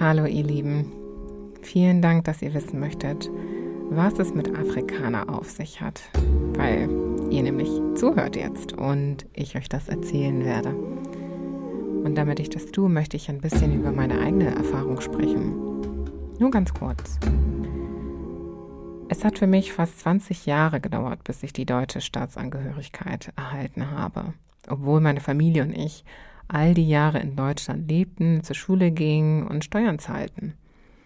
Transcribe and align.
Hallo 0.00 0.24
ihr 0.24 0.42
Lieben, 0.42 0.90
vielen 1.60 2.00
Dank, 2.00 2.24
dass 2.24 2.40
ihr 2.40 2.54
wissen 2.54 2.80
möchtet, 2.80 3.30
was 3.90 4.18
es 4.18 4.32
mit 4.32 4.56
Afrikaner 4.56 5.28
auf 5.28 5.50
sich 5.50 5.82
hat, 5.82 6.00
weil 6.56 6.88
ihr 7.30 7.42
nämlich 7.42 7.68
zuhört 7.94 8.34
jetzt 8.34 8.72
und 8.72 9.26
ich 9.34 9.54
euch 9.54 9.68
das 9.68 9.88
erzählen 9.88 10.44
werde. 10.46 10.70
Und 10.70 12.14
damit 12.14 12.40
ich 12.40 12.48
das 12.48 12.66
tue, 12.66 12.88
möchte 12.88 13.18
ich 13.18 13.28
ein 13.28 13.42
bisschen 13.42 13.78
über 13.78 13.92
meine 13.92 14.18
eigene 14.18 14.54
Erfahrung 14.54 14.98
sprechen. 15.02 15.54
Nur 16.38 16.50
ganz 16.50 16.72
kurz. 16.72 17.18
Es 19.10 19.24
hat 19.24 19.38
für 19.38 19.46
mich 19.46 19.74
fast 19.74 20.00
20 20.00 20.46
Jahre 20.46 20.80
gedauert, 20.80 21.22
bis 21.22 21.42
ich 21.42 21.52
die 21.52 21.66
deutsche 21.66 22.00
Staatsangehörigkeit 22.00 23.30
erhalten 23.36 23.90
habe, 23.90 24.32
obwohl 24.68 25.02
meine 25.02 25.20
Familie 25.20 25.62
und 25.62 25.76
ich 25.76 26.02
all 26.52 26.74
die 26.74 26.88
Jahre 26.88 27.18
in 27.18 27.36
Deutschland 27.36 27.90
lebten, 27.90 28.42
zur 28.42 28.56
Schule 28.56 28.90
gingen 28.90 29.46
und 29.46 29.64
Steuern 29.64 29.98
zahlten. 29.98 30.54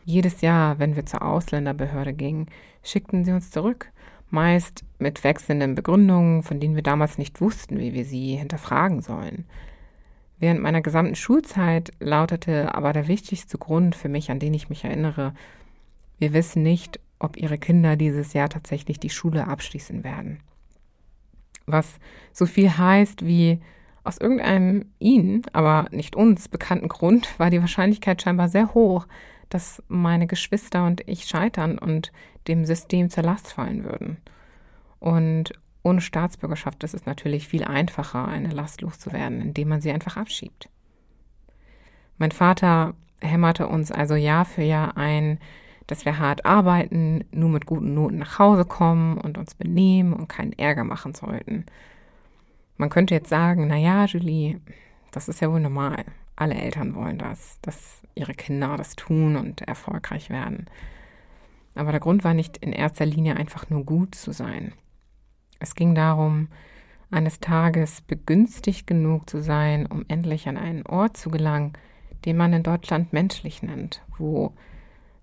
Jedes 0.05 0.41
Jahr, 0.41 0.79
wenn 0.79 0.97
wir 0.97 1.07
zur 1.07 1.23
Ausländerbehörde 1.23 2.13
gingen, 2.13 2.47
schickten 2.83 3.25
sie 3.25 3.33
uns 3.33 3.51
zurück, 3.51 3.91
meist 4.31 4.85
mit 4.99 5.25
wechselnden 5.25 5.75
Begründungen, 5.75 6.43
von 6.43 6.61
denen 6.61 6.75
wir 6.75 6.83
damals 6.83 7.19
nicht 7.19 7.41
wussten, 7.41 7.79
wie 7.79 7.95
wir 7.95 8.05
sie 8.05 8.37
hinterfragen 8.37 9.03
sollen. 9.03 9.47
Während 10.39 10.61
meiner 10.61 10.83
gesamten 10.83 11.15
Schulzeit 11.15 11.93
lautete 11.99 12.75
aber 12.75 12.93
der 12.93 13.09
wichtigste 13.09 13.59
Grund 13.59 13.95
für 13.95 14.09
mich, 14.09 14.31
an 14.31 14.39
den 14.39 14.55
ich 14.55 14.69
mich 14.69 14.85
erinnere, 14.85 15.33
wir 16.19 16.33
wissen 16.33 16.63
nicht, 16.63 17.01
ob 17.19 17.37
ihre 17.37 17.59
Kinder 17.59 17.97
dieses 17.97 18.33
Jahr 18.33 18.49
tatsächlich 18.49 19.01
die 19.01 19.11
Schule 19.11 19.47
abschließen 19.47 20.05
werden. 20.05 20.41
Was 21.67 21.99
so 22.33 22.47
viel 22.47 22.77
heißt 22.77 23.25
wie 23.25 23.61
aus 24.07 24.19
irgendeinem 24.19 24.87
Ihnen, 24.99 25.43
aber 25.53 25.87
nicht 25.91 26.17
uns 26.17 26.49
bekannten 26.49 26.89
Grund 26.89 27.39
war 27.39 27.51
die 27.51 27.61
Wahrscheinlichkeit 27.61 28.23
scheinbar 28.23 28.49
sehr 28.49 28.75
hoch, 28.75 29.07
dass 29.49 29.83
meine 29.89 30.27
Geschwister 30.27 30.87
und 30.87 31.03
ich 31.07 31.25
scheitern 31.25 31.79
und 31.79 32.13
dem 32.49 32.65
System 32.65 33.11
zur 33.11 33.25
Last 33.25 33.53
fallen 33.53 33.85
würden. 33.85 34.19
Und 34.99 35.53
ohne 35.83 36.01
Staatsbürgerschaft 36.01 36.83
ist 36.85 36.95
es 36.95 37.07
natürlich 37.07 37.47
viel 37.47 37.65
einfacher, 37.65 38.27
eine 38.27 38.51
Last 38.51 38.81
loszuwerden, 38.81 39.41
indem 39.41 39.69
man 39.69 39.81
sie 39.81 39.93
einfach 39.93 40.17
abschiebt. 40.17 40.69
Mein 42.19 42.33
Vater 42.33 42.95
hämmerte 43.21 43.69
uns 43.69 43.93
also 43.93 44.15
Jahr 44.15 44.45
für 44.45 44.63
Jahr 44.63 44.97
ein, 44.97 45.39
dass 45.87 46.05
wir 46.05 46.19
hart 46.19 46.45
arbeiten, 46.45 47.25
nur 47.31 47.51
mit 47.51 47.67
guten 47.67 47.95
Noten 47.95 48.19
nach 48.19 48.39
Hause 48.39 48.65
kommen 48.65 49.19
und 49.19 49.39
uns 49.39 49.55
benehmen 49.55 50.13
und 50.13 50.29
keinen 50.29 50.53
Ärger 50.53 50.85
machen 50.85 51.15
sollten. 51.15 51.67
Man 52.79 52.91
könnte 52.91 53.15
jetzt 53.15 53.31
sagen, 53.31 53.69
na 53.69 53.77
ja, 53.77 54.05
Julie, 54.05 54.61
das 55.11 55.29
ist 55.29 55.41
ja 55.41 55.51
wohl 55.51 55.61
normal. 55.61 56.05
Alle 56.37 56.55
Eltern 56.55 56.95
wollen 56.95 57.17
das, 57.17 57.59
dass 57.63 58.03
ihre 58.15 58.35
Kinder 58.35 58.77
das 58.77 58.97
tun 58.97 59.37
und 59.37 59.63
erfolgreich 59.63 60.29
werden. 60.29 60.67
Aber 61.75 61.91
der 61.91 62.01
Grund 62.01 62.25
war 62.25 62.35
nicht 62.35 62.59
in 62.59 62.73
erster 62.73 63.07
Linie 63.07 63.37
einfach 63.37 63.71
nur 63.71 63.85
gut 63.85 64.15
zu 64.15 64.33
sein. 64.33 64.75
Es 65.59 65.75
ging 65.75 65.95
darum, 65.95 66.49
eines 67.11 67.41
Tages 67.41 68.03
begünstigt 68.03 68.87
genug 68.87 69.31
zu 69.31 69.41
sein, 69.41 69.87
um 69.87 70.05
endlich 70.09 70.49
an 70.49 70.59
einen 70.59 70.85
Ort 70.85 71.17
zu 71.17 71.31
gelangen, 71.31 71.73
den 72.27 72.37
man 72.37 72.53
in 72.53 72.63
Deutschland 72.63 73.13
menschlich 73.13 73.63
nennt, 73.63 74.03
wo 74.19 74.53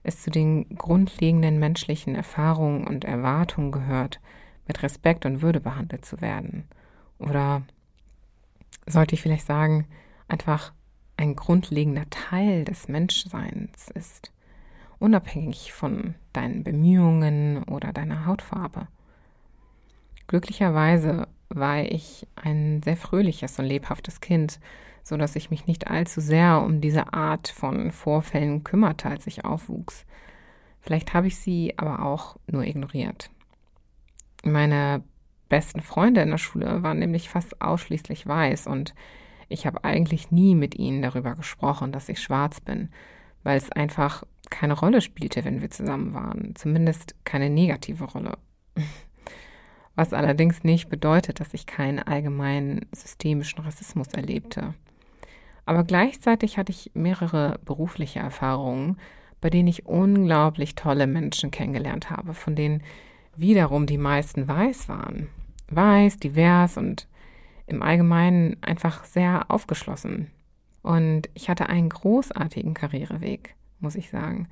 es 0.01 0.23
zu 0.23 0.31
den 0.31 0.75
grundlegenden 0.75 1.59
menschlichen 1.59 2.15
Erfahrungen 2.15 2.87
und 2.87 3.05
Erwartungen 3.05 3.71
gehört, 3.71 4.19
mit 4.67 4.81
Respekt 4.81 5.25
und 5.25 5.43
Würde 5.43 5.59
behandelt 5.59 6.03
zu 6.03 6.19
werden– 6.19 6.63
oder 7.19 7.63
sollte 8.85 9.15
ich 9.15 9.21
vielleicht 9.21 9.45
sagen, 9.45 9.87
einfach 10.27 10.73
ein 11.17 11.35
grundlegender 11.35 12.09
Teil 12.09 12.65
des 12.65 12.87
Menschseins 12.87 13.89
ist, 13.91 14.31
unabhängig 14.99 15.73
von 15.73 16.15
deinen 16.33 16.63
Bemühungen 16.63 17.63
oder 17.63 17.93
deiner 17.93 18.25
Hautfarbe. 18.25 18.87
Glücklicherweise 20.27 21.27
war 21.49 21.81
ich 21.83 22.27
ein 22.35 22.81
sehr 22.83 22.97
fröhliches 22.97 23.59
und 23.59 23.65
lebhaftes 23.65 24.21
Kind, 24.21 24.59
so 25.03 25.17
dass 25.17 25.35
ich 25.35 25.49
mich 25.51 25.67
nicht 25.67 25.87
allzu 25.87 26.21
sehr 26.21 26.61
um 26.61 26.81
diese 26.81 27.13
Art 27.13 27.49
von 27.49 27.91
Vorfällen 27.91 28.63
kümmerte, 28.63 29.09
als 29.09 29.27
ich 29.27 29.45
aufwuchs. 29.45 30.05
Vielleicht 30.79 31.13
habe 31.13 31.27
ich 31.27 31.37
sie 31.37 31.77
aber 31.77 32.03
auch 32.03 32.37
nur 32.47 32.63
ignoriert. 32.63 33.29
Meine 34.43 35.03
besten 35.53 35.81
Freunde 35.81 36.21
in 36.21 36.31
der 36.31 36.39
Schule 36.39 36.81
waren 36.81 36.97
nämlich 36.97 37.29
fast 37.29 37.61
ausschließlich 37.61 38.25
weiß 38.25 38.65
und 38.65 38.95
ich 39.49 39.67
habe 39.67 39.83
eigentlich 39.83 40.31
nie 40.31 40.55
mit 40.55 40.73
ihnen 40.73 41.03
darüber 41.03 41.35
gesprochen, 41.35 41.91
dass 41.91 42.09
ich 42.09 42.19
schwarz 42.19 42.59
bin, 42.59 42.89
weil 43.43 43.55
es 43.55 43.71
einfach 43.71 44.23
keine 44.49 44.73
Rolle 44.73 44.99
spielte, 44.99 45.45
wenn 45.45 45.61
wir 45.61 45.69
zusammen 45.69 46.15
waren, 46.15 46.55
zumindest 46.55 47.13
keine 47.23 47.51
negative 47.51 48.05
Rolle. 48.05 48.39
Was 49.95 50.11
allerdings 50.11 50.63
nicht 50.63 50.89
bedeutet, 50.89 51.39
dass 51.39 51.53
ich 51.53 51.67
keinen 51.67 51.99
allgemeinen 51.99 52.87
systemischen 52.91 53.63
Rassismus 53.63 54.07
erlebte. 54.07 54.73
Aber 55.67 55.83
gleichzeitig 55.83 56.57
hatte 56.57 56.71
ich 56.71 56.89
mehrere 56.95 57.59
berufliche 57.63 58.21
Erfahrungen, 58.21 58.97
bei 59.39 59.51
denen 59.51 59.67
ich 59.67 59.85
unglaublich 59.85 60.73
tolle 60.73 61.05
Menschen 61.05 61.51
kennengelernt 61.51 62.09
habe, 62.09 62.33
von 62.33 62.55
denen 62.55 62.81
wiederum 63.35 63.85
die 63.85 63.99
meisten 63.99 64.47
weiß 64.47 64.89
waren 64.89 65.29
weiß, 65.69 66.17
divers 66.17 66.77
und 66.77 67.07
im 67.65 67.81
Allgemeinen 67.81 68.57
einfach 68.61 69.05
sehr 69.05 69.49
aufgeschlossen. 69.49 70.31
Und 70.81 71.29
ich 71.33 71.49
hatte 71.49 71.69
einen 71.69 71.89
großartigen 71.89 72.73
Karriereweg, 72.73 73.55
muss 73.79 73.95
ich 73.95 74.09
sagen. 74.09 74.47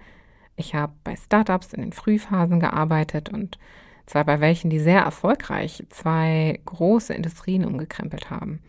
Ich 0.56 0.76
habe 0.76 0.94
bei 1.04 1.16
Startups 1.16 1.74
in 1.74 1.82
den 1.82 1.94
Frühphasen 1.94 2.60
gearbeitet 2.60 3.30
und 3.30 3.58
zwar 4.06 4.26
bei 4.26 4.40
welchen, 4.40 4.70
die 4.70 4.80
sehr 4.80 5.02
erfolgreich 5.02 5.84
zwei 5.90 6.60
große 6.66 7.14
Industrien 7.14 7.66
umgekrempelt 7.66 8.30
haben. 8.30 8.62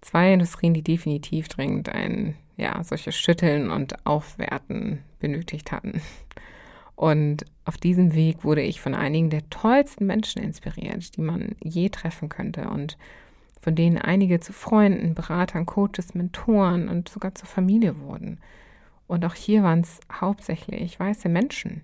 Zwei 0.00 0.32
Industrien, 0.32 0.74
die 0.74 0.82
definitiv 0.82 1.48
dringend 1.48 1.88
ein, 1.88 2.36
ja, 2.56 2.82
solches 2.84 3.16
Schütteln 3.16 3.70
und 3.70 4.06
Aufwerten 4.06 5.02
benötigt 5.18 5.72
hatten. 5.72 6.00
Und 6.98 7.44
auf 7.64 7.76
diesem 7.76 8.12
Weg 8.14 8.42
wurde 8.42 8.60
ich 8.60 8.80
von 8.80 8.92
einigen 8.92 9.30
der 9.30 9.48
tollsten 9.50 10.04
Menschen 10.04 10.42
inspiriert, 10.42 11.16
die 11.16 11.20
man 11.20 11.54
je 11.62 11.90
treffen 11.90 12.28
könnte 12.28 12.70
und 12.70 12.98
von 13.60 13.76
denen 13.76 13.98
einige 13.98 14.40
zu 14.40 14.52
Freunden, 14.52 15.14
Beratern, 15.14 15.64
Coaches, 15.64 16.14
Mentoren 16.14 16.88
und 16.88 17.08
sogar 17.08 17.36
zur 17.36 17.46
Familie 17.46 18.00
wurden. 18.00 18.40
Und 19.06 19.24
auch 19.24 19.34
hier 19.34 19.62
waren 19.62 19.82
es 19.82 20.00
hauptsächlich 20.12 20.98
weiße 20.98 21.28
Menschen. 21.28 21.82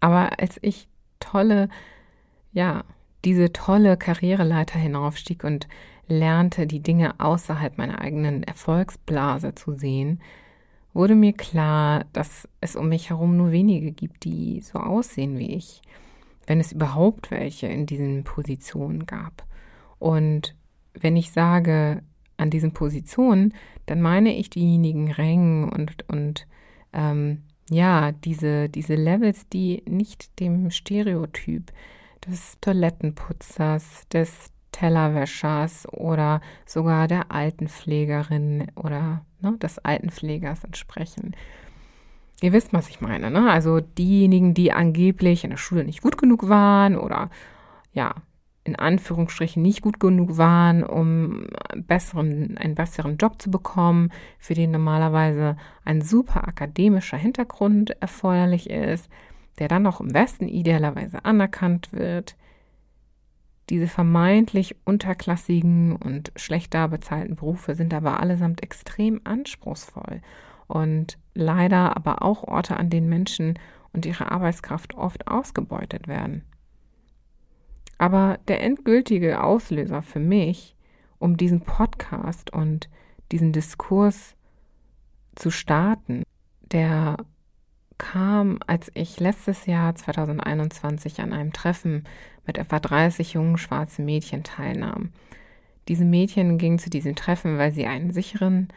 Aber 0.00 0.38
als 0.38 0.58
ich 0.60 0.86
tolle, 1.18 1.70
ja, 2.52 2.84
diese 3.24 3.54
tolle 3.54 3.96
Karriereleiter 3.96 4.78
hinaufstieg 4.78 5.44
und 5.44 5.66
lernte, 6.08 6.66
die 6.66 6.80
Dinge 6.80 7.18
außerhalb 7.20 7.78
meiner 7.78 8.02
eigenen 8.02 8.42
Erfolgsblase 8.42 9.54
zu 9.54 9.72
sehen, 9.72 10.20
wurde 10.94 11.14
mir 11.14 11.32
klar, 11.32 12.04
dass 12.12 12.48
es 12.60 12.76
um 12.76 12.88
mich 12.88 13.10
herum 13.10 13.36
nur 13.36 13.52
wenige 13.52 13.92
gibt, 13.92 14.24
die 14.24 14.60
so 14.60 14.78
aussehen 14.78 15.38
wie 15.38 15.54
ich, 15.54 15.82
wenn 16.46 16.60
es 16.60 16.72
überhaupt 16.72 17.30
welche 17.30 17.66
in 17.66 17.86
diesen 17.86 18.24
Positionen 18.24 19.06
gab. 19.06 19.44
Und 19.98 20.54
wenn 20.94 21.16
ich 21.16 21.32
sage 21.32 22.02
an 22.36 22.50
diesen 22.50 22.72
Positionen, 22.72 23.54
dann 23.86 24.00
meine 24.00 24.36
ich 24.36 24.50
diejenigen 24.50 25.10
Rängen 25.10 25.68
und, 25.68 26.08
und 26.08 26.46
ähm, 26.92 27.42
ja, 27.70 28.12
diese, 28.12 28.68
diese 28.68 28.94
Levels, 28.94 29.48
die 29.48 29.82
nicht 29.88 30.38
dem 30.40 30.70
Stereotyp 30.70 31.72
des 32.26 32.58
Toilettenputzers, 32.60 34.08
des 34.12 34.50
Tellerwäschers 34.72 35.86
oder 35.92 36.40
sogar 36.66 37.08
der 37.08 37.30
Altenpflegerin 37.30 38.66
oder 38.74 39.24
ne, 39.42 39.56
des 39.58 39.78
Altenpflegers 39.78 40.64
entsprechen. 40.64 41.34
Ihr 42.40 42.52
wisst, 42.52 42.72
was 42.72 42.88
ich 42.88 43.00
meine, 43.00 43.30
ne? 43.30 43.50
Also 43.50 43.80
diejenigen, 43.80 44.54
die 44.54 44.72
angeblich 44.72 45.44
in 45.44 45.50
der 45.50 45.56
Schule 45.56 45.84
nicht 45.84 46.02
gut 46.02 46.18
genug 46.18 46.48
waren 46.48 46.96
oder 46.96 47.30
ja, 47.92 48.14
in 48.64 48.76
Anführungsstrichen 48.76 49.62
nicht 49.62 49.82
gut 49.82 49.98
genug 49.98 50.36
waren, 50.36 50.84
um 50.84 51.46
besseren, 51.76 52.56
einen 52.58 52.74
besseren 52.74 53.16
Job 53.16 53.40
zu 53.42 53.50
bekommen, 53.50 54.10
für 54.38 54.54
den 54.54 54.70
normalerweise 54.70 55.56
ein 55.84 56.00
super 56.00 56.46
akademischer 56.46 57.16
Hintergrund 57.16 57.90
erforderlich 58.00 58.70
ist, 58.70 59.08
der 59.58 59.68
dann 59.68 59.86
auch 59.86 60.00
im 60.00 60.14
Westen 60.14 60.48
idealerweise 60.48 61.24
anerkannt 61.24 61.92
wird, 61.92 62.36
diese 63.70 63.86
vermeintlich 63.86 64.76
unterklassigen 64.84 65.96
und 65.96 66.32
schlechter 66.36 66.88
bezahlten 66.88 67.36
Berufe 67.36 67.74
sind 67.74 67.94
aber 67.94 68.20
allesamt 68.20 68.62
extrem 68.62 69.20
anspruchsvoll 69.24 70.20
und 70.66 71.18
leider 71.34 71.96
aber 71.96 72.22
auch 72.22 72.42
Orte, 72.44 72.76
an 72.76 72.90
denen 72.90 73.08
Menschen 73.08 73.58
und 73.92 74.06
ihre 74.06 74.30
Arbeitskraft 74.30 74.94
oft 74.94 75.28
ausgebeutet 75.28 76.08
werden. 76.08 76.42
Aber 77.98 78.38
der 78.48 78.62
endgültige 78.62 79.42
Auslöser 79.42 80.02
für 80.02 80.18
mich, 80.18 80.74
um 81.18 81.36
diesen 81.36 81.60
Podcast 81.60 82.52
und 82.52 82.88
diesen 83.30 83.52
Diskurs 83.52 84.34
zu 85.36 85.50
starten, 85.50 86.24
der 86.62 87.16
kam, 88.02 88.58
als 88.66 88.90
ich 88.94 89.20
letztes 89.20 89.64
Jahr 89.66 89.94
2021 89.94 91.20
an 91.20 91.32
einem 91.32 91.52
Treffen 91.52 92.04
mit 92.44 92.58
etwa 92.58 92.80
30 92.80 93.34
jungen 93.34 93.56
schwarzen 93.58 94.04
Mädchen 94.04 94.42
teilnahm. 94.42 95.10
Diese 95.88 96.04
Mädchen 96.04 96.58
gingen 96.58 96.80
zu 96.80 96.90
diesem 96.90 97.14
Treffen, 97.14 97.58
weil 97.58 97.72
sie 97.72 97.86
einen 97.86 98.12
sicheren 98.12 98.68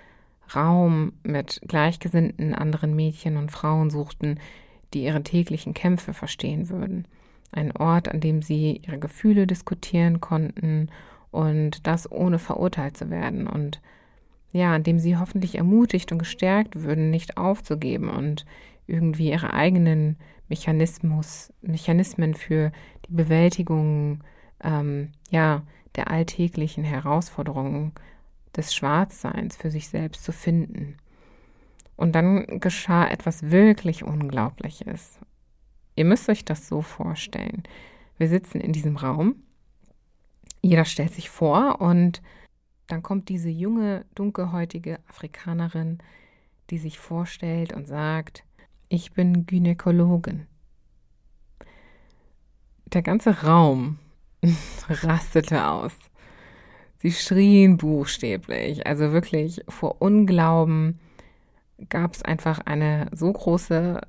Raum 0.56 1.14
mit 1.24 1.60
gleichgesinnten 1.68 2.54
anderen 2.54 2.96
Mädchen 2.96 3.38
und 3.38 3.52
Frauen 3.52 3.90
suchten, 3.90 4.40
die 4.94 5.04
ihre 5.04 5.24
täglichen 5.24 5.74
Kämpfe 5.74 6.14
verstehen 6.14 6.70
würden. 6.70 7.08
Ein 7.52 7.76
Ort, 7.76 8.08
an 8.08 8.20
dem 8.20 8.44
sie 8.44 8.82
ihre 8.86 9.00
Gefühle 9.00 9.48
diskutieren 9.48 10.22
konnten 10.22 10.90
und 11.32 11.88
das 11.88 12.12
ohne 12.12 12.38
verurteilt 12.38 12.96
zu 12.96 13.10
werden 13.10 13.48
und 13.48 13.82
ja, 14.52 14.74
an 14.74 14.84
dem 14.84 15.00
sie 15.00 15.18
hoffentlich 15.18 15.56
ermutigt 15.56 16.12
und 16.12 16.20
gestärkt 16.20 16.84
würden, 16.84 17.10
nicht 17.10 17.38
aufzugeben 17.38 18.10
und 18.10 18.46
irgendwie 18.88 19.32
ihre 19.32 19.54
eigenen 19.54 20.18
Mechanismus, 20.48 21.52
Mechanismen 21.62 22.34
für 22.34 22.72
die 23.08 23.14
Bewältigung 23.14 24.24
ähm, 24.64 25.12
ja, 25.30 25.64
der 25.96 26.12
alltäglichen 26.12 26.84
Herausforderungen 26.84 27.94
des 28.56 28.74
Schwarzseins 28.74 29.58
für 29.58 29.72
sich 29.72 29.90
selbst 29.90 30.24
zu 30.24 30.32
finden. 30.32 30.98
Und 31.96 32.14
dann 32.14 32.60
geschah 32.60 33.08
etwas 33.08 33.52
wirklich 33.52 34.04
Unglaubliches. 34.04 35.20
Ihr 35.96 36.06
müsst 36.06 36.28
euch 36.30 36.44
das 36.44 36.68
so 36.68 36.82
vorstellen. 36.82 37.64
Wir 38.18 38.28
sitzen 38.28 38.60
in 38.60 38.74
diesem 38.74 38.98
Raum, 38.98 39.36
jeder 40.62 40.86
stellt 40.86 41.14
sich 41.14 41.30
vor 41.30 41.80
und 41.80 42.22
dann 42.88 43.02
kommt 43.02 43.30
diese 43.30 43.50
junge, 43.50 44.06
dunkelhäutige 44.16 45.00
Afrikanerin, 45.08 46.00
die 46.70 46.78
sich 46.78 47.00
vorstellt 47.00 47.74
und 47.74 47.88
sagt, 47.88 48.44
ich 48.90 49.14
bin 49.14 49.46
Gynäkologin. 49.46 50.48
Der 52.86 53.02
ganze 53.02 53.42
Raum 53.42 54.00
rastete 54.90 55.68
aus. 55.68 55.94
Sie 56.98 57.12
schrien 57.12 57.78
buchstäblich. 57.78 58.88
Also 58.88 59.12
wirklich 59.12 59.62
vor 59.68 60.02
Unglauben 60.02 61.00
gab 61.90 62.14
es 62.14 62.24
einfach 62.24 62.60
eine 62.66 63.10
so 63.14 63.32
große, 63.32 64.02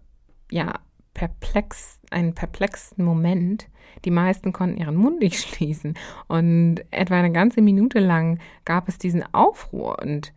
ja, 0.51 0.75
perplex, 1.15 1.99
einen 2.11 2.35
perplexen 2.35 3.05
Moment. 3.05 3.69
Die 4.05 4.11
meisten 4.11 4.53
konnten 4.53 4.77
ihren 4.77 4.97
Mund 4.97 5.21
nicht 5.21 5.41
schließen. 5.49 5.95
Und 6.29 6.83
etwa 6.91 7.17
eine 7.17 7.33
ganze 7.33 7.63
Minute 7.63 7.99
lang 7.99 8.39
gab 8.65 8.89
es 8.89 8.99
diesen 8.99 9.23
Aufruhr. 9.35 9.99
Und 10.01 10.33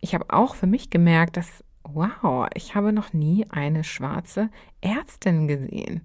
ich 0.00 0.14
habe 0.14 0.26
auch 0.28 0.54
für 0.54 0.66
mich 0.66 0.90
gemerkt, 0.90 1.36
dass, 1.36 1.64
wow, 1.92 2.48
ich 2.54 2.74
habe 2.74 2.92
noch 2.92 3.12
nie 3.12 3.46
eine 3.50 3.84
schwarze 3.84 4.50
Ärztin 4.80 5.48
gesehen. 5.48 6.02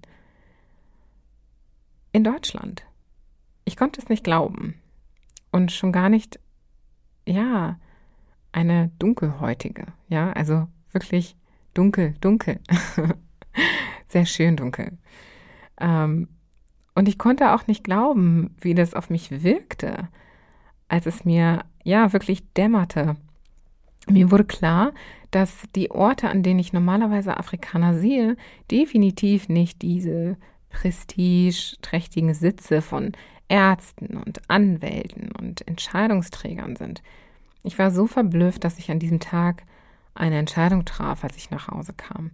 In 2.12 2.24
Deutschland. 2.24 2.84
Ich 3.64 3.76
konnte 3.76 4.00
es 4.00 4.08
nicht 4.08 4.24
glauben. 4.24 4.74
Und 5.50 5.72
schon 5.72 5.92
gar 5.92 6.08
nicht, 6.08 6.40
ja, 7.26 7.78
eine 8.52 8.90
dunkelhäutige. 8.98 9.86
Ja, 10.08 10.32
also 10.32 10.68
wirklich 10.92 11.36
dunkel, 11.74 12.14
dunkel. 12.20 12.60
Sehr 14.08 14.26
schön 14.26 14.56
dunkel. 14.56 14.98
Ähm, 15.80 16.28
und 16.94 17.08
ich 17.08 17.18
konnte 17.18 17.54
auch 17.54 17.66
nicht 17.66 17.84
glauben, 17.84 18.54
wie 18.60 18.74
das 18.74 18.94
auf 18.94 19.08
mich 19.08 19.42
wirkte, 19.42 20.08
als 20.88 21.06
es 21.06 21.24
mir 21.24 21.64
ja 21.84 22.12
wirklich 22.12 22.52
dämmerte. 22.52 23.16
Mir 24.08 24.30
wurde 24.30 24.44
klar, 24.44 24.92
dass 25.30 25.62
die 25.74 25.90
Orte, 25.90 26.28
an 26.28 26.42
denen 26.42 26.60
ich 26.60 26.72
normalerweise 26.72 27.36
Afrikaner 27.36 27.98
sehe, 27.98 28.36
definitiv 28.70 29.48
nicht 29.48 29.82
diese 29.82 30.36
prestigeträchtigen 30.70 32.34
Sitze 32.34 32.82
von 32.82 33.12
Ärzten 33.48 34.16
und 34.16 34.48
Anwälten 34.48 35.30
und 35.32 35.66
Entscheidungsträgern 35.68 36.76
sind. 36.76 37.02
Ich 37.62 37.78
war 37.78 37.90
so 37.90 38.06
verblüfft, 38.06 38.64
dass 38.64 38.78
ich 38.78 38.90
an 38.90 38.98
diesem 38.98 39.20
Tag 39.20 39.64
eine 40.14 40.38
Entscheidung 40.38 40.84
traf, 40.84 41.24
als 41.24 41.36
ich 41.36 41.50
nach 41.50 41.68
Hause 41.68 41.92
kam. 41.92 42.30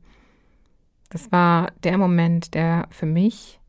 Das 1.11 1.32
war 1.32 1.73
der 1.85 1.99
Moment, 1.99 2.55
der 2.55 2.87
für 2.91 3.06
mich 3.06 3.61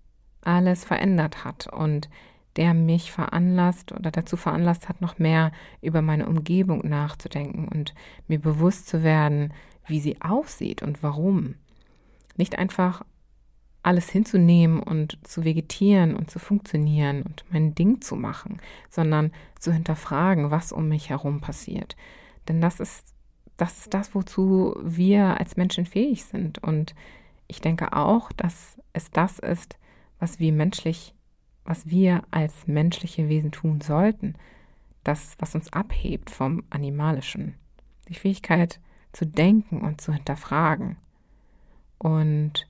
alles 0.41 0.85
verändert 0.85 1.43
hat 1.43 1.67
und 1.67 2.09
der 2.55 2.73
mich 2.73 3.11
veranlasst 3.11 3.91
oder 3.91 4.11
dazu 4.11 4.37
veranlasst 4.37 4.89
hat, 4.89 5.01
noch 5.01 5.19
mehr 5.19 5.51
über 5.81 6.01
meine 6.01 6.27
Umgebung 6.27 6.87
nachzudenken 6.87 7.67
und 7.67 7.93
mir 8.27 8.39
bewusst 8.39 8.87
zu 8.87 9.03
werden, 9.03 9.53
wie 9.87 9.99
sie 9.99 10.21
aussieht 10.21 10.81
und 10.81 11.03
warum. 11.03 11.55
Nicht 12.37 12.57
einfach 12.57 13.03
alles 13.81 14.09
hinzunehmen 14.09 14.81
und 14.81 15.17
zu 15.25 15.45
vegetieren 15.45 16.15
und 16.15 16.29
zu 16.29 16.39
funktionieren 16.39 17.23
und 17.23 17.45
mein 17.49 17.75
Ding 17.75 18.01
zu 18.01 18.15
machen, 18.15 18.59
sondern 18.89 19.31
zu 19.57 19.71
hinterfragen, 19.71 20.51
was 20.51 20.71
um 20.71 20.89
mich 20.89 21.09
herum 21.09 21.39
passiert. 21.39 21.95
Denn 22.47 22.61
das 22.61 22.79
ist 22.79 23.13
das, 23.59 23.79
ist 23.79 23.93
das 23.93 24.15
wozu 24.15 24.75
wir 24.83 25.39
als 25.39 25.57
Menschen 25.57 25.85
fähig 25.85 26.25
sind. 26.25 26.59
Und 26.59 26.95
ich 27.47 27.61
denke 27.61 27.93
auch, 27.93 28.31
dass 28.31 28.77
es 28.93 29.11
das 29.11 29.39
ist, 29.39 29.77
was 30.19 30.39
wir 30.39 30.51
menschlich, 30.51 31.13
was 31.69 31.87
wir 31.87 32.23
als 32.31 32.65
menschliche 32.65 33.29
Wesen 33.29 33.51
tun 33.51 33.79
sollten. 33.79 34.33
Das, 35.03 35.35
was 35.37 35.53
uns 35.53 35.71
abhebt 35.71 36.31
vom 36.31 36.63
Animalischen. 36.71 37.53
Die 38.07 38.15
Fähigkeit 38.15 38.79
zu 39.13 39.27
denken 39.27 39.81
und 39.81 40.01
zu 40.01 40.11
hinterfragen. 40.11 40.97
Und 41.99 42.67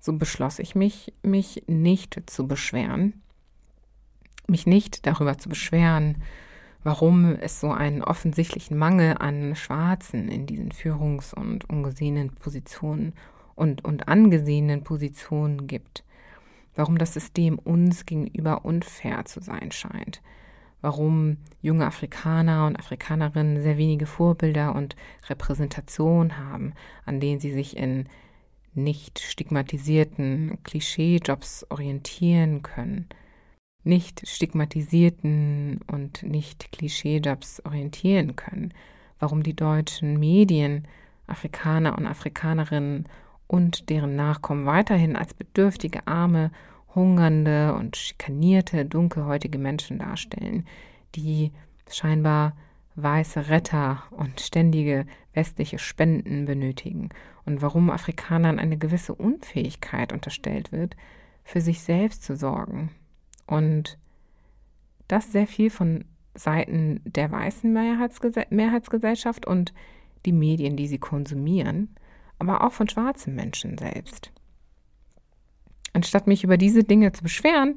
so 0.00 0.14
beschloss 0.14 0.58
ich 0.58 0.74
mich, 0.74 1.12
mich 1.22 1.64
nicht 1.66 2.22
zu 2.24 2.48
beschweren, 2.48 3.20
mich 4.46 4.66
nicht 4.66 5.06
darüber 5.06 5.36
zu 5.36 5.50
beschweren, 5.50 6.22
warum 6.82 7.26
es 7.26 7.60
so 7.60 7.72
einen 7.72 8.02
offensichtlichen 8.02 8.78
Mangel 8.78 9.16
an 9.18 9.54
Schwarzen 9.54 10.28
in 10.28 10.46
diesen 10.46 10.72
Führungs- 10.72 11.34
und 11.34 11.68
ungesehenen 11.68 12.30
Positionen 12.30 13.12
und, 13.54 13.84
und 13.84 14.08
angesehenen 14.08 14.82
Positionen 14.82 15.66
gibt, 15.66 16.04
warum 16.74 16.98
das 16.98 17.14
System 17.14 17.58
uns 17.58 18.06
gegenüber 18.06 18.64
unfair 18.64 19.24
zu 19.24 19.40
sein 19.40 19.70
scheint, 19.72 20.22
warum 20.80 21.38
junge 21.62 21.86
Afrikaner 21.86 22.66
und 22.66 22.76
Afrikanerinnen 22.76 23.62
sehr 23.62 23.78
wenige 23.78 24.06
Vorbilder 24.06 24.74
und 24.74 24.96
Repräsentation 25.28 26.38
haben, 26.38 26.74
an 27.04 27.20
denen 27.20 27.40
sie 27.40 27.52
sich 27.52 27.76
in 27.76 28.06
nicht 28.74 29.20
stigmatisierten 29.20 30.58
Klischeejobs 30.64 31.64
orientieren 31.70 32.62
können, 32.62 33.08
nicht 33.84 34.26
stigmatisierten 34.26 35.80
und 35.86 36.22
nicht 36.22 36.72
Klischeejobs 36.72 37.64
orientieren 37.64 38.34
können, 38.34 38.74
warum 39.20 39.42
die 39.42 39.54
deutschen 39.54 40.18
Medien 40.18 40.88
Afrikaner 41.26 41.96
und 41.96 42.06
Afrikanerinnen 42.06 43.06
und 43.46 43.88
deren 43.90 44.16
Nachkommen 44.16 44.66
weiterhin 44.66 45.16
als 45.16 45.34
bedürftige, 45.34 46.06
arme, 46.06 46.50
hungernde 46.94 47.74
und 47.74 47.96
schikanierte, 47.96 48.84
dunkelhäutige 48.84 49.58
Menschen 49.58 49.98
darstellen, 49.98 50.66
die 51.14 51.52
scheinbar 51.90 52.54
weiße 52.96 53.48
Retter 53.48 54.04
und 54.10 54.40
ständige 54.40 55.06
westliche 55.32 55.78
Spenden 55.78 56.44
benötigen 56.44 57.08
und 57.44 57.60
warum 57.60 57.90
Afrikanern 57.90 58.58
eine 58.58 58.78
gewisse 58.78 59.14
Unfähigkeit 59.14 60.12
unterstellt 60.12 60.70
wird, 60.70 60.96
für 61.42 61.60
sich 61.60 61.80
selbst 61.80 62.22
zu 62.22 62.36
sorgen. 62.36 62.90
Und 63.46 63.98
das 65.08 65.32
sehr 65.32 65.46
viel 65.46 65.70
von 65.70 66.04
Seiten 66.34 67.00
der 67.04 67.30
weißen 67.30 67.72
Mehrheitsgese 67.72 68.46
Mehrheitsgesellschaft 68.50 69.46
und 69.46 69.74
die 70.24 70.32
Medien, 70.32 70.76
die 70.76 70.86
sie 70.86 70.98
konsumieren, 70.98 71.94
aber 72.38 72.64
auch 72.64 72.72
von 72.72 72.88
schwarzen 72.88 73.34
Menschen 73.34 73.76
selbst. 73.78 74.32
Anstatt 75.94 76.26
mich 76.26 76.44
über 76.44 76.58
diese 76.58 76.84
Dinge 76.84 77.12
zu 77.12 77.22
beschweren, 77.22 77.76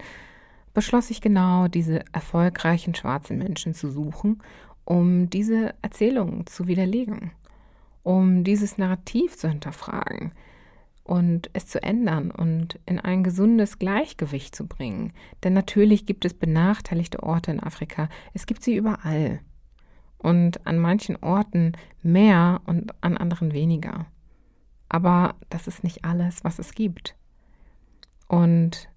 beschloss 0.73 1.09
ich 1.09 1.21
genau 1.21 1.67
diese 1.69 2.03
erfolgreichen 2.11 2.93
schwarzen 2.93 3.37
Menschen 3.37 3.73
zu 3.73 3.89
suchen 3.89 4.41
um 4.87 5.29
diese 5.29 5.75
Erzählungen 5.81 6.47
zu 6.47 6.67
widerlegen, 6.67 7.31
um 8.03 8.45
dieses 8.45 8.77
Narrativ 8.77 9.37
zu 9.37 9.49
hinterfragen 9.49 10.31
und 11.03 11.49
es 11.51 11.67
zu 11.67 11.83
ändern 11.83 12.31
und 12.31 12.79
in 12.85 12.97
ein 12.97 13.21
gesundes 13.21 13.79
Gleichgewicht 13.79 14.55
zu 14.55 14.65
bringen. 14.65 15.11
Denn 15.43 15.51
natürlich 15.51 16.05
gibt 16.05 16.23
es 16.23 16.33
benachteiligte 16.33 17.21
Orte 17.21 17.51
in 17.51 17.61
Afrika. 17.61 18.07
Es 18.33 18.45
gibt 18.45 18.63
sie 18.63 18.77
überall. 18.77 19.41
Und 20.17 20.65
an 20.65 20.79
manchen 20.79 21.17
Orten 21.17 21.73
mehr 22.01 22.61
und 22.65 22.93
an 23.01 23.17
anderen 23.17 23.51
weniger. 23.51 24.05
Aber 24.87 25.35
das 25.49 25.67
ist 25.67 25.83
nicht 25.83 26.05
alles, 26.05 26.45
was 26.45 26.59
es 26.59 26.73
gibt. 26.73 27.16
Und 28.27 28.89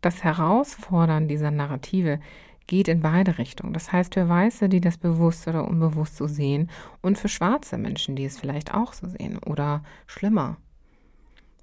das 0.00 0.22
Herausfordern 0.24 1.28
dieser 1.28 1.50
Narrative 1.50 2.20
geht 2.66 2.88
in 2.88 3.00
beide 3.00 3.38
Richtungen. 3.38 3.72
Das 3.72 3.92
heißt 3.92 4.14
für 4.14 4.28
Weiße, 4.28 4.68
die 4.68 4.80
das 4.80 4.98
bewusst 4.98 5.48
oder 5.48 5.66
unbewusst 5.66 6.16
so 6.16 6.26
sehen 6.26 6.70
und 7.00 7.18
für 7.18 7.28
schwarze 7.28 7.78
Menschen, 7.78 8.14
die 8.14 8.24
es 8.24 8.38
vielleicht 8.38 8.74
auch 8.74 8.92
so 8.92 9.08
sehen 9.08 9.38
oder 9.38 9.82
schlimmer. 10.06 10.58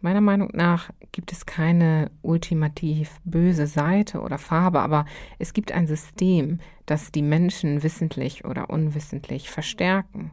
Meiner 0.02 0.22
Meinung 0.22 0.50
nach 0.54 0.90
gibt 1.12 1.32
es 1.32 1.46
keine 1.46 2.12
ultimativ 2.22 3.20
böse 3.24 3.66
Seite 3.66 4.22
oder 4.22 4.38
Farbe, 4.38 4.82
aber 4.82 5.06
es 5.40 5.54
gibt 5.54 5.72
ein 5.72 5.88
System, 5.88 6.60
das 6.86 7.12
die 7.12 7.22
Menschen 7.22 7.82
wissentlich 7.82 8.46
oder 8.46 8.70
unwissentlich 8.70 9.50
verstärken 9.50 10.32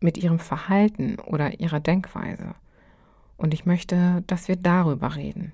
mit 0.00 0.18
ihrem 0.18 0.38
Verhalten 0.38 1.18
oder 1.18 1.60
ihrer 1.60 1.80
Denkweise. 1.80 2.54
Und 3.36 3.54
ich 3.54 3.64
möchte, 3.64 4.22
dass 4.26 4.48
wir 4.48 4.56
darüber 4.56 5.14
reden. 5.14 5.52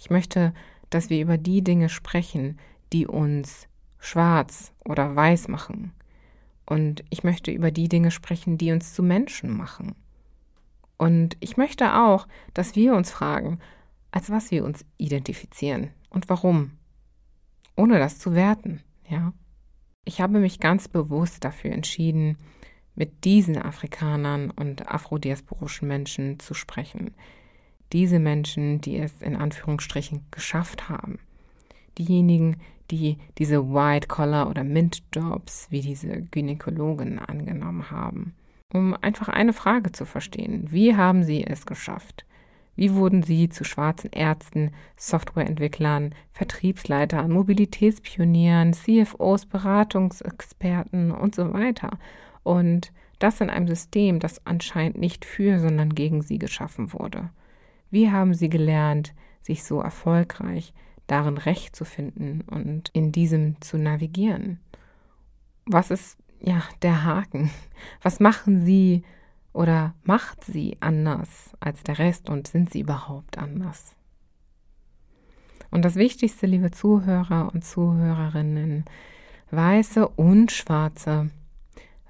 Ich 0.00 0.08
möchte, 0.08 0.54
dass 0.88 1.10
wir 1.10 1.20
über 1.20 1.36
die 1.36 1.62
Dinge 1.62 1.90
sprechen, 1.90 2.58
die 2.90 3.06
uns 3.06 3.68
schwarz 3.98 4.72
oder 4.86 5.14
weiß 5.14 5.48
machen. 5.48 5.92
Und 6.64 7.04
ich 7.10 7.22
möchte 7.22 7.50
über 7.50 7.70
die 7.70 7.88
Dinge 7.88 8.10
sprechen, 8.10 8.56
die 8.56 8.72
uns 8.72 8.94
zu 8.94 9.02
Menschen 9.02 9.54
machen. 9.54 9.94
Und 10.96 11.36
ich 11.40 11.58
möchte 11.58 11.96
auch, 11.96 12.26
dass 12.54 12.76
wir 12.76 12.94
uns 12.94 13.10
fragen, 13.10 13.58
als 14.10 14.30
was 14.30 14.50
wir 14.50 14.64
uns 14.64 14.86
identifizieren 14.96 15.90
und 16.08 16.30
warum. 16.30 16.78
Ohne 17.76 17.98
das 17.98 18.18
zu 18.18 18.34
werten, 18.34 18.80
ja. 19.06 19.34
Ich 20.06 20.22
habe 20.22 20.40
mich 20.40 20.60
ganz 20.60 20.88
bewusst 20.88 21.44
dafür 21.44 21.72
entschieden, 21.72 22.38
mit 22.94 23.24
diesen 23.24 23.58
Afrikanern 23.58 24.50
und 24.50 24.88
afrodiasporischen 24.88 25.86
Menschen 25.86 26.38
zu 26.38 26.54
sprechen. 26.54 27.14
Diese 27.92 28.18
Menschen, 28.18 28.80
die 28.80 28.98
es 28.98 29.20
in 29.20 29.36
Anführungsstrichen 29.36 30.24
geschafft 30.30 30.88
haben. 30.88 31.18
Diejenigen, 31.98 32.56
die 32.90 33.18
diese 33.38 33.72
White-Collar- 33.72 34.48
oder 34.48 34.64
Mint-Jobs 34.64 35.68
wie 35.70 35.80
diese 35.80 36.22
Gynäkologin 36.22 37.18
angenommen 37.18 37.90
haben. 37.90 38.34
Um 38.72 38.94
einfach 38.94 39.28
eine 39.28 39.52
Frage 39.52 39.92
zu 39.92 40.04
verstehen. 40.04 40.68
Wie 40.70 40.96
haben 40.96 41.24
sie 41.24 41.44
es 41.44 41.66
geschafft? 41.66 42.24
Wie 42.76 42.94
wurden 42.94 43.22
sie 43.22 43.48
zu 43.48 43.64
schwarzen 43.64 44.10
Ärzten, 44.12 44.70
Softwareentwicklern, 44.96 46.14
Vertriebsleitern, 46.32 47.30
Mobilitätspionieren, 47.30 48.72
CFOs, 48.72 49.46
Beratungsexperten 49.46 51.10
und 51.10 51.34
so 51.34 51.52
weiter? 51.52 51.98
Und 52.42 52.92
das 53.18 53.40
in 53.40 53.50
einem 53.50 53.68
System, 53.68 54.18
das 54.18 54.46
anscheinend 54.46 54.98
nicht 54.98 55.24
für, 55.24 55.58
sondern 55.58 55.94
gegen 55.94 56.22
sie 56.22 56.38
geschaffen 56.38 56.92
wurde. 56.92 57.30
Wie 57.90 58.10
haben 58.10 58.34
sie 58.34 58.48
gelernt, 58.48 59.14
sich 59.42 59.64
so 59.64 59.80
erfolgreich 59.80 60.72
darin 61.06 61.38
Recht 61.38 61.74
zu 61.74 61.84
finden 61.84 62.42
und 62.42 62.88
in 62.90 63.12
diesem 63.12 63.60
zu 63.60 63.78
navigieren? 63.78 64.60
Was 65.66 65.90
ist 65.90 66.18
ja 66.40 66.62
der 66.82 67.04
Haken? 67.04 67.50
Was 68.02 68.20
machen 68.20 68.64
sie 68.64 69.02
oder 69.52 69.94
macht 70.04 70.44
sie 70.44 70.76
anders 70.80 71.52
als 71.58 71.82
der 71.82 71.98
Rest 71.98 72.30
und 72.30 72.46
sind 72.46 72.70
sie 72.70 72.80
überhaupt 72.80 73.38
anders? 73.38 73.96
Und 75.70 75.84
das 75.84 75.96
Wichtigste, 75.96 76.46
liebe 76.46 76.70
Zuhörer 76.70 77.50
und 77.52 77.64
Zuhörerinnen, 77.64 78.84
weiße 79.50 80.08
und 80.08 80.52
schwarze, 80.52 81.30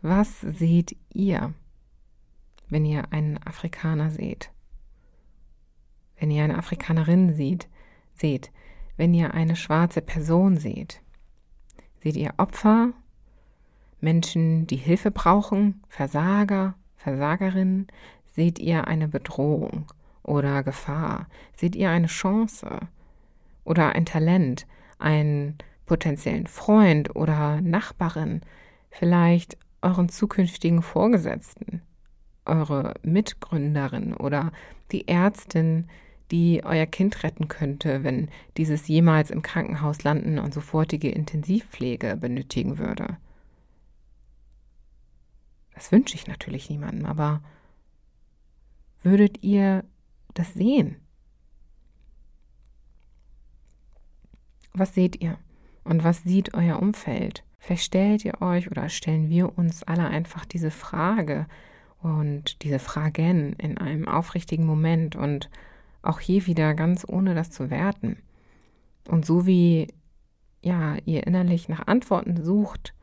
was 0.03 0.41
seht 0.41 0.97
ihr, 1.13 1.53
wenn 2.69 2.87
ihr 2.87 3.13
einen 3.13 3.39
Afrikaner 3.39 4.11
seht? 4.11 4.51
Wenn 6.21 6.31
ihr 6.31 6.45
eine 6.45 6.59
Afrikanerin 6.59 7.35
seht, 7.35 7.67
seht, 8.15 8.53
wenn 8.99 9.15
ihr 9.15 9.33
eine 9.33 9.57
schwarze 9.57 10.03
Person 10.03 10.59
seht? 10.59 11.01
Seht 12.03 12.17
ihr 12.17 12.35
Opfer, 12.37 12.93
Menschen, 14.01 14.67
die 14.67 14.77
Hilfe 14.77 15.11
brauchen, 15.11 15.83
Versager, 15.89 16.75
Versagerinnen? 16.97 17.89
Seht 18.27 18.59
ihr 18.59 18.87
eine 18.87 19.09
Bedrohung 19.09 19.87
oder 20.23 20.63
Gefahr? 20.63 21.27
Seht 21.57 21.75
ihr 21.75 21.89
eine 21.89 22.07
Chance 22.09 22.81
oder 23.65 23.95
ein 23.95 24.05
Talent, 24.05 24.67
einen 24.99 25.57
potenziellen 25.87 26.47
Freund 26.47 27.17
oder 27.17 27.63
Nachbarin, 27.63 28.43
vielleicht 28.91 29.57
euren 29.81 30.11
zukünftigen 30.11 30.83
Vorgesetzten, 30.83 31.81
eure 32.45 32.95
Mitgründerin 33.03 34.15
oder 34.15 34.53
die 34.93 35.09
Ärztin, 35.09 35.89
die 36.31 36.63
euer 36.65 36.87
Kind 36.87 37.23
retten 37.23 37.49
könnte, 37.49 38.05
wenn 38.05 38.29
dieses 38.57 38.89
jemals 38.89 39.31
im 39.31 39.43
Krankenhaus 39.43 40.03
landen 40.05 40.39
und 40.39 40.55
sofortige 40.55 41.11
Intensivpflege 41.11 42.17
benötigen 42.17 42.79
würde. 42.79 43.17
Das 45.75 45.93
wünsche 45.93 46.15
ich 46.15 46.27
natürlich 46.27 46.69
niemandem, 46.69 47.07
aber 47.07 47.43
würdet 49.03 49.43
ihr 49.43 49.85
das 50.35 50.55
sehen? 50.55 50.97
Was 54.73 54.95
seht 54.95 55.21
ihr? 55.21 55.39
Und 55.85 56.05
was 56.05 56.23
sieht 56.23 56.55
euer 56.55 56.81
Umfeld? 56.81 57.45
Vielleicht 57.59 57.85
stellt 57.85 58.25
ihr 58.25 58.41
euch 58.41 58.71
oder 58.71 58.89
stellen 58.89 59.29
wir 59.29 59.59
uns 59.59 59.83
alle 59.83 60.07
einfach 60.07 60.45
diese 60.45 60.71
Frage 60.71 61.47
und 62.03 62.63
diese 62.63 62.79
Fragen 62.79 63.55
in 63.55 63.79
einem 63.79 64.07
aufrichtigen 64.09 64.65
Moment 64.65 65.17
und 65.17 65.51
auch 66.03 66.21
hier 66.21 66.47
wieder 66.47 66.75
ganz 66.75 67.05
ohne 67.07 67.35
das 67.35 67.51
zu 67.51 67.71
werten. 67.71 68.19
Und 69.09 69.27
so 69.27 69.47
wie 69.47 69.89
ja, 70.63 70.97
ihr 71.05 71.27
innerlich 71.27 71.69
nach 71.69 71.87
Antworten 71.87 72.43
sucht, 72.43 72.95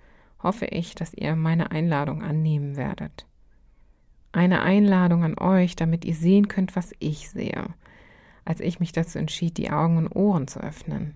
hoffe 0.42 0.66
ich, 0.66 0.96
dass 0.96 1.14
ihr 1.14 1.36
meine 1.36 1.72
Einladung 1.72 2.22
annehmen 2.22 2.78
werdet. 2.78 3.26
Eine 4.32 4.62
Einladung 4.62 5.24
an 5.24 5.38
euch, 5.38 5.76
damit 5.76 6.06
ihr 6.06 6.14
sehen 6.14 6.48
könnt, 6.48 6.76
was 6.76 6.94
ich 7.00 7.30
sehe, 7.30 7.74
als 8.46 8.60
ich 8.60 8.80
mich 8.80 8.92
dazu 8.92 9.18
entschied, 9.18 9.58
die 9.58 9.72
Augen 9.72 9.98
und 9.98 10.16
Ohren 10.16 10.48
zu 10.48 10.60
öffnen. 10.60 11.16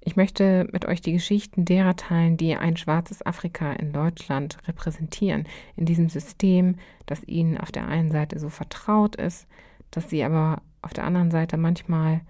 Ich 0.00 0.16
möchte 0.16 0.66
mit 0.72 0.86
euch 0.86 1.00
die 1.00 1.12
Geschichten 1.12 1.64
derer 1.64 1.94
teilen, 1.94 2.36
die 2.36 2.56
ein 2.56 2.76
schwarzes 2.76 3.24
Afrika 3.24 3.72
in 3.72 3.92
Deutschland 3.92 4.58
repräsentieren, 4.66 5.46
in 5.76 5.84
diesem 5.84 6.08
System, 6.08 6.76
das 7.06 7.22
ihnen 7.24 7.58
auf 7.58 7.70
der 7.70 7.86
einen 7.86 8.10
Seite 8.10 8.38
so 8.38 8.48
vertraut 8.48 9.16
ist, 9.16 9.46
dass 9.90 10.10
sie 10.10 10.22
aber 10.24 10.62
auf 10.82 10.92
der 10.92 11.04
anderen 11.04 11.30
Seite 11.30 11.56
manchmal, 11.56 12.20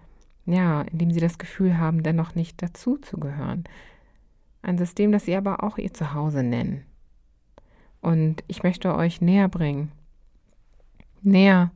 ja, 0.47 0.83
indem 0.83 1.11
sie 1.11 1.21
das 1.21 1.38
Gefühl 1.38 1.79
haben, 1.79 2.03
dennoch 2.03 2.35
nicht 2.35 2.62
dazu 2.62 2.97
zu 2.97 3.19
gehören. 3.19 3.65
Ein 4.62 4.79
System, 4.79 5.12
das 5.12 5.25
sie 5.25 5.37
aber 5.37 5.62
auch 5.62 5.79
ihr 5.79 5.93
Zuhause 5.93 6.43
nennen. 6.43 6.85
Und 8.00 8.45
ich 8.47 8.62
möchte 8.62 8.95
euch 8.95 9.21
näher 9.21 9.49
bringen, 9.49 9.93
näher 11.23 11.71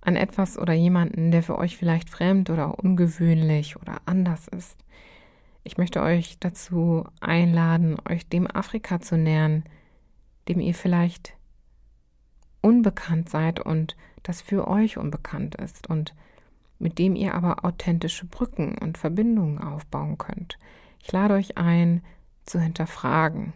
an 0.00 0.16
etwas 0.16 0.58
oder 0.58 0.72
jemanden, 0.72 1.30
der 1.30 1.42
für 1.42 1.58
euch 1.58 1.76
vielleicht 1.76 2.10
fremd 2.10 2.50
oder 2.50 2.78
ungewöhnlich 2.78 3.76
oder 3.76 3.98
anders 4.06 4.48
ist. 4.48 4.76
Ich 5.64 5.78
möchte 5.78 6.02
euch 6.02 6.38
dazu 6.40 7.04
einladen, 7.20 7.96
euch 8.08 8.28
dem 8.28 8.46
Afrika 8.46 9.00
zu 9.00 9.16
nähern, 9.16 9.64
dem 10.48 10.60
ihr 10.60 10.74
vielleicht 10.74 11.34
unbekannt 12.60 13.30
seid 13.30 13.60
und 13.60 13.96
das 14.24 14.42
für 14.42 14.66
euch 14.66 14.98
unbekannt 14.98 15.54
ist 15.54 15.88
und 15.88 16.14
mit 16.80 16.98
dem 16.98 17.14
ihr 17.14 17.34
aber 17.34 17.64
authentische 17.64 18.26
Brücken 18.26 18.76
und 18.78 18.98
Verbindungen 18.98 19.58
aufbauen 19.58 20.18
könnt. 20.18 20.58
Ich 21.00 21.12
lade 21.12 21.34
euch 21.34 21.56
ein, 21.56 22.02
zu 22.44 22.60
hinterfragen. 22.60 23.52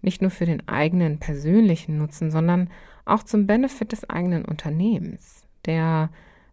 Nicht 0.00 0.22
nur 0.22 0.30
für 0.30 0.46
den 0.46 0.66
eigenen 0.68 1.18
persönlichen 1.18 1.98
Nutzen, 1.98 2.30
sondern 2.30 2.70
auch 3.04 3.22
zum 3.22 3.46
Benefit 3.46 3.92
des 3.92 4.08
eigenen 4.08 4.44
Unternehmens, 4.44 5.46
der 5.66 6.10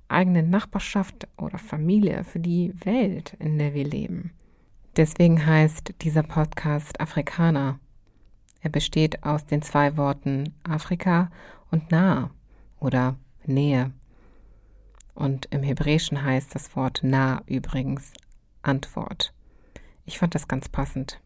eigenen 0.07 0.49
Nachbarschaft 0.49 1.27
oder 1.37 1.57
Familie, 1.57 2.23
für 2.23 2.39
die 2.39 2.73
Welt, 2.83 3.35
in 3.39 3.57
der 3.57 3.73
wir 3.73 3.85
leben. 3.85 4.31
Deswegen 4.95 5.45
heißt 5.45 5.95
dieser 6.01 6.23
Podcast 6.23 6.99
Afrikaner. 7.01 7.79
Er 8.61 8.69
besteht 8.69 9.23
aus 9.23 9.45
den 9.45 9.61
zwei 9.61 9.97
Worten 9.97 10.53
Afrika 10.63 11.29
und 11.69 11.91
nah 11.91 12.31
oder 12.79 13.15
Nähe. 13.47 13.91
Und 15.13 15.47
im 15.51 15.63
Hebräischen 15.63 16.23
heißt 16.23 16.53
das 16.53 16.75
Wort 16.75 17.01
nah 17.03 17.41
übrigens 17.45 18.13
Antwort. 18.61 19.33
Ich 20.05 20.19
fand 20.19 20.35
das 20.35 20.47
ganz 20.47 20.69
passend. 20.69 21.21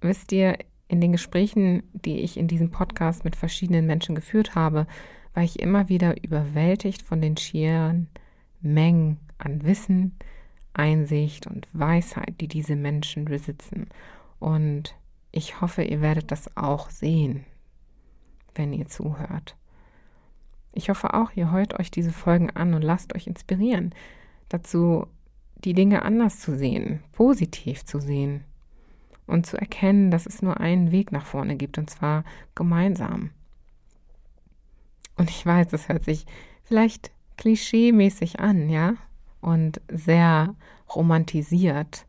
Wisst 0.00 0.32
ihr, 0.32 0.58
in 0.88 1.00
den 1.00 1.12
Gesprächen, 1.12 1.82
die 1.92 2.20
ich 2.20 2.36
in 2.36 2.46
diesem 2.46 2.70
Podcast 2.70 3.24
mit 3.24 3.36
verschiedenen 3.36 3.86
Menschen 3.86 4.14
geführt 4.14 4.54
habe, 4.54 4.86
war 5.32 5.42
ich 5.42 5.60
immer 5.60 5.88
wieder 5.88 6.22
überwältigt 6.22 7.02
von 7.02 7.20
den 7.20 7.36
schieren 7.36 8.08
Mengen 8.60 9.18
an 9.38 9.64
Wissen, 9.64 10.16
Einsicht 10.72 11.46
und 11.46 11.68
Weisheit, 11.72 12.40
die 12.40 12.48
diese 12.48 12.76
Menschen 12.76 13.26
besitzen. 13.26 13.88
Und 14.38 14.94
ich 15.32 15.60
hoffe, 15.60 15.82
ihr 15.82 16.00
werdet 16.00 16.30
das 16.30 16.56
auch 16.56 16.90
sehen, 16.90 17.44
wenn 18.54 18.72
ihr 18.72 18.86
zuhört. 18.86 19.56
Ich 20.76 20.90
hoffe 20.90 21.14
auch, 21.14 21.30
ihr 21.34 21.52
hört 21.52 21.78
euch 21.78 21.90
diese 21.90 22.12
Folgen 22.12 22.50
an 22.50 22.74
und 22.74 22.82
lasst 22.82 23.14
euch 23.14 23.26
inspirieren, 23.26 23.94
dazu 24.48 25.06
die 25.54 25.72
Dinge 25.72 26.02
anders 26.02 26.40
zu 26.40 26.56
sehen, 26.56 27.02
positiv 27.12 27.84
zu 27.84 28.00
sehen 28.00 28.44
und 29.26 29.46
zu 29.46 29.56
erkennen, 29.56 30.10
dass 30.10 30.26
es 30.26 30.42
nur 30.42 30.60
einen 30.60 30.90
Weg 30.90 31.12
nach 31.12 31.26
vorne 31.26 31.56
gibt 31.56 31.78
und 31.78 31.88
zwar 31.88 32.24
gemeinsam. 32.54 33.30
Und 35.16 35.30
ich 35.30 35.46
weiß, 35.46 35.68
das 35.68 35.88
hört 35.88 36.04
sich 36.04 36.26
vielleicht 36.64 37.12
klischeemäßig 37.36 38.40
an, 38.40 38.68
ja, 38.68 38.94
und 39.40 39.80
sehr 39.88 40.54
romantisiert, 40.94 42.06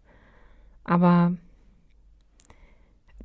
aber 0.84 1.36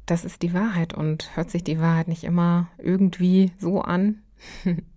das 0.06 0.24
ist 0.24 0.42
die 0.42 0.52
Wahrheit 0.52 0.92
und 0.92 1.34
hört 1.36 1.50
sich 1.50 1.62
die 1.62 1.80
Wahrheit 1.80 2.08
nicht 2.08 2.24
immer 2.24 2.68
irgendwie 2.78 3.52
so 3.58 3.80
an. 3.80 4.22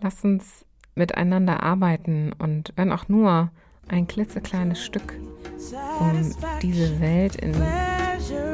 Lass 0.00 0.24
uns 0.24 0.64
miteinander 0.94 1.62
arbeiten 1.62 2.32
und 2.38 2.72
wenn 2.76 2.92
auch 2.92 3.08
nur 3.08 3.50
ein 3.88 4.06
klitzekleines 4.06 4.84
Stück, 4.84 5.14
um 5.98 6.32
diese 6.62 7.00
Welt 7.00 7.34
in 7.36 7.54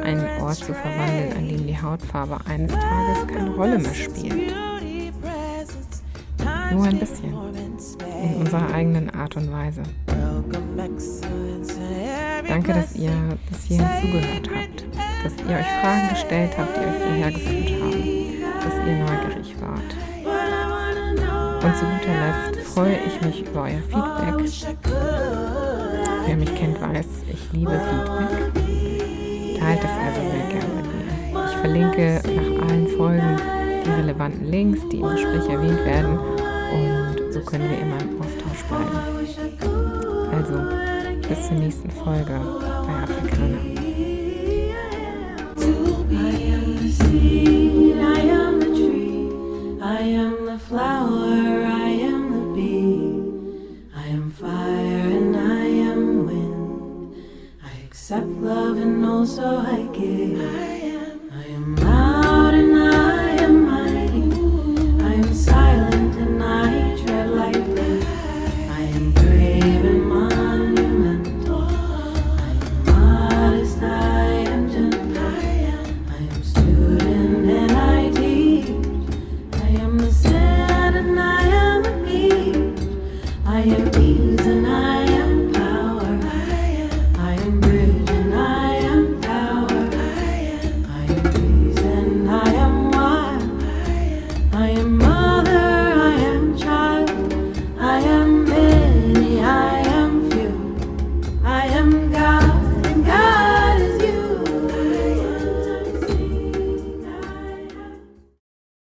einen 0.03 0.41
Ort 0.41 0.55
zu 0.55 0.73
verwandeln, 0.73 1.37
an 1.37 1.47
dem 1.47 1.67
die 1.67 1.79
Hautfarbe 1.79 2.39
eines 2.47 2.71
Tages 2.71 3.27
keine 3.27 3.55
Rolle 3.55 3.77
mehr 3.77 3.93
spielt. 3.93 4.55
Nur 6.71 6.85
ein 6.85 6.99
bisschen. 6.99 7.33
In 8.23 8.35
unserer 8.37 8.73
eigenen 8.73 9.09
Art 9.11 9.35
und 9.35 9.51
Weise. 9.51 9.83
Danke, 12.47 12.73
dass 12.73 12.95
ihr 12.95 13.11
bis 13.49 13.63
hierhin 13.65 13.87
zugehört 14.01 14.49
habt, 14.49 14.85
dass 15.23 15.33
ihr 15.47 15.57
euch 15.57 15.65
Fragen 15.81 16.09
gestellt 16.09 16.57
habt, 16.57 16.75
die 16.75 16.81
euch 16.81 17.03
hierher 17.03 17.31
geführt 17.31 17.81
haben, 17.81 18.01
dass 18.61 18.87
ihr 18.87 18.97
neugierig 18.97 19.61
wart. 19.61 20.14
Und 21.65 21.75
zu 21.75 21.85
guter 21.85 22.13
Letzt 22.13 22.61
freue 22.73 22.95
ich 23.07 23.19
mich 23.25 23.41
über 23.41 23.63
euer 23.63 23.81
Feedback. 23.89 24.67
Wer 26.27 26.35
mich 26.35 26.53
kennt, 26.53 26.79
weiß, 26.79 27.07
ich 27.33 27.53
liebe 27.53 27.71
Feedback. 27.71 28.53
Teilt 29.59 29.79
es 29.83 29.89
also 29.89 30.21
sehr 30.29 30.47
gerne 30.47 30.73
mit 30.75 30.85
mir. 30.85 31.45
Ich 31.49 31.57
verlinke 31.57 32.21
nach 32.23 32.69
allen 32.69 32.87
Folgen 32.89 33.41
die 33.83 33.89
relevanten 33.89 34.45
Links, 34.45 34.79
die 34.91 34.99
im 34.99 35.09
Gespräch 35.09 35.49
erwähnt 35.49 35.83
werden. 35.85 36.19
Und 36.19 37.33
so 37.33 37.39
können 37.39 37.67
wir 37.67 37.79
immer 37.79 37.99
im 37.99 38.21
Austausch 38.21 38.63
bleiben. 38.69 38.99
Also, 40.35 41.27
bis 41.27 41.47
zur 41.47 41.57
nächsten 41.57 41.89
Folge 41.89 42.41
bei 42.85 42.93
Afrikaner. 42.93 43.84